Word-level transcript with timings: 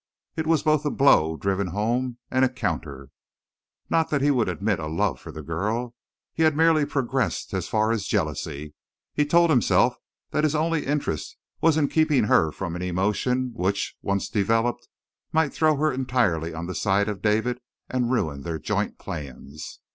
It 0.35 0.47
was 0.47 0.63
both 0.63 0.83
a 0.83 0.89
blow 0.89 1.37
driven 1.37 1.67
home 1.67 2.17
and 2.31 2.43
a 2.43 2.49
counter. 2.49 3.09
Not 3.87 4.09
that 4.09 4.23
he 4.23 4.31
would 4.31 4.49
admit 4.49 4.79
a 4.79 4.87
love 4.87 5.19
for 5.21 5.31
the 5.31 5.43
girl; 5.43 5.93
he 6.33 6.41
had 6.41 6.57
merely 6.57 6.87
progressed 6.87 7.53
as 7.53 7.67
far 7.67 7.91
as 7.91 8.07
jealousy. 8.07 8.73
He 9.13 9.27
told 9.27 9.51
himself 9.51 9.97
that 10.31 10.43
his 10.43 10.55
only 10.55 10.87
interest 10.87 11.37
was 11.61 11.77
in 11.77 11.87
keeping 11.87 12.23
her 12.23 12.51
from 12.51 12.75
an 12.75 12.81
emotion 12.81 13.51
which, 13.53 13.95
once 14.01 14.27
developed, 14.27 14.87
might 15.31 15.53
throw 15.53 15.75
her 15.75 15.93
entirely 15.93 16.51
on 16.51 16.65
the 16.65 16.73
side 16.73 17.07
of 17.07 17.21
David 17.21 17.59
and 17.87 18.11
ruin 18.11 18.41
their 18.41 18.57
joint 18.57 18.97
plans. 18.97 19.81